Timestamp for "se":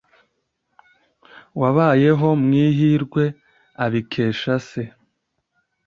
4.67-4.83